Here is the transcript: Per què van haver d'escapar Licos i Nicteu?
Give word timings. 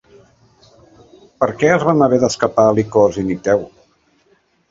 Per 1.43 1.49
què 1.63 1.69
van 1.83 2.01
haver 2.05 2.19
d'escapar 2.23 2.65
Licos 2.79 3.19
i 3.25 3.27
Nicteu? 3.27 3.61